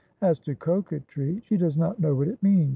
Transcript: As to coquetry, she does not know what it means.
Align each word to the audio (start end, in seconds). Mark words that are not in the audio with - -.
As 0.21 0.39
to 0.39 0.55
coquetry, 0.55 1.41
she 1.43 1.57
does 1.57 1.77
not 1.77 1.99
know 1.99 2.15
what 2.15 2.27
it 2.27 2.41
means. 2.41 2.69